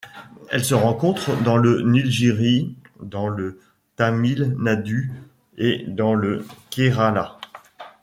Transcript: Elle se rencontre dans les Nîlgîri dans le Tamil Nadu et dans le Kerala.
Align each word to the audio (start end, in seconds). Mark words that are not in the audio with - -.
Elle 0.49 0.63
se 0.65 0.73
rencontre 0.73 1.39
dans 1.43 1.57
les 1.59 1.83
Nîlgîri 1.83 2.75
dans 3.03 3.27
le 3.29 3.59
Tamil 3.97 4.55
Nadu 4.57 5.11
et 5.59 5.85
dans 5.87 6.15
le 6.15 6.43
Kerala. 6.71 7.37